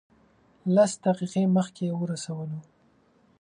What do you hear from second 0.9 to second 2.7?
دقیقې مخکې ورسولو.